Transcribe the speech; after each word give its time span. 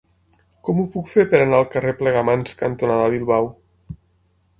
Com 0.67 0.77
ho 0.77 0.85
puc 0.95 1.11
fer 1.11 1.25
per 1.33 1.41
anar 1.43 1.59
al 1.63 1.67
carrer 1.75 1.93
Plegamans 1.99 2.57
cantonada 2.63 3.13
Bilbao? 3.17 3.51